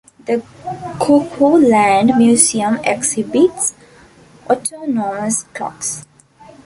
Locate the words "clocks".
5.53-6.07